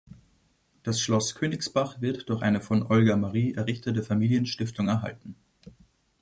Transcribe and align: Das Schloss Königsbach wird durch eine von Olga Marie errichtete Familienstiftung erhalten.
Das 0.81 0.99
Schloss 0.99 1.35
Königsbach 1.35 2.01
wird 2.01 2.27
durch 2.27 2.41
eine 2.41 2.59
von 2.59 2.81
Olga 2.89 3.15
Marie 3.17 3.53
errichtete 3.53 4.01
Familienstiftung 4.01 4.87
erhalten. 4.87 5.35